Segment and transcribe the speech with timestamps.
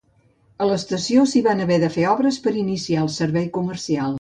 [0.63, 4.09] A l'estació s'hi van haver de fer obres per iniciar el servei comercial.